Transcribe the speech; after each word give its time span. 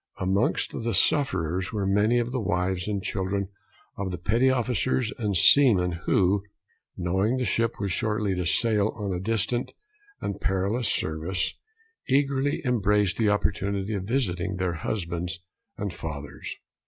Amongst 0.17 0.71
the 0.81 0.95
sufferers 0.95 1.71
were 1.71 1.85
many 1.85 2.17
of 2.17 2.31
the 2.31 2.39
wives 2.39 2.87
and 2.87 3.03
children 3.03 3.49
of 3.99 4.09
the 4.09 4.17
petty 4.17 4.49
officers 4.49 5.13
and 5.19 5.37
seamen, 5.37 5.91
who, 6.07 6.41
knowing 6.97 7.37
the 7.37 7.45
ship 7.45 7.79
was 7.79 7.91
shortly 7.91 8.33
to 8.33 8.47
sail 8.47 8.93
on 8.95 9.13
a 9.13 9.19
distant 9.19 9.75
and 10.19 10.41
perilous 10.41 10.87
service, 10.87 11.53
eagerly 12.09 12.63
embraced 12.65 13.17
the 13.17 13.29
opportunity 13.29 13.93
of 13.93 14.05
visiting 14.05 14.55
their 14.55 14.73
husbands 14.73 15.37
and 15.77 15.93
fathers. 15.93 16.55